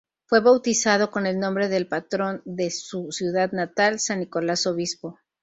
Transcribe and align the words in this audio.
Fue 0.25 0.39
bautizado 0.39 1.11
con 1.11 1.27
el 1.27 1.39
nombre 1.39 1.69
del 1.69 1.87
patrón 1.87 2.41
de 2.43 2.71
su 2.71 3.11
ciudad 3.11 3.51
natal, 3.51 3.99
San 3.99 4.17
Nicolás 4.21 4.65
Obispo. 4.65 5.19